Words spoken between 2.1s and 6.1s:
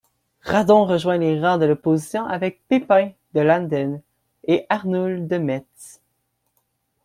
avec Pépin de Landen et Arnoul de Metz.